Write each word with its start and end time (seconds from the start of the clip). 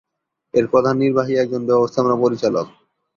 এর 0.53 0.65
প্রধান 0.71 0.95
নির্বাহী 0.97 1.33
একজন 1.37 1.61
ব্যবস্থাপনা 1.69 2.15
পরিচালক। 2.23 2.67